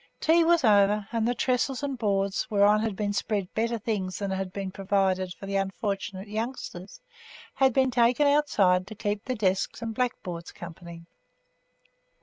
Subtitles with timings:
[0.19, 4.31] Tea was over, and the trestles and boards, whereon had been spread better things than
[4.31, 6.99] had been provided for the unfortunate youngsters,
[7.53, 11.05] had been taken outside to keep the desks and blackboards company.